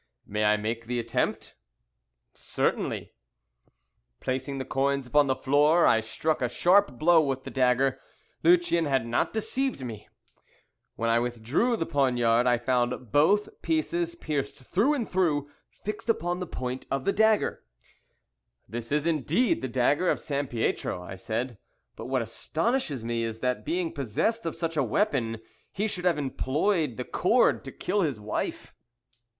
[0.25, 1.53] "May I make the attempt?"
[2.33, 3.13] "Certainly."
[4.19, 7.99] Placing the coins upon the floor, I struck a sharp blow with the dagger.
[8.41, 10.07] Lucien had not deceived me.
[10.95, 15.51] When I withdrew the poignard I found both pieces pierced through and through,
[15.83, 17.61] fixed upon the point of the dagger.
[18.67, 21.59] "This is indeed the dagger of Sampietro," I said.
[21.95, 25.41] "But what astonishes me is that being possessed of such a weapon
[25.71, 28.73] he should have employed the cord to kill his wife."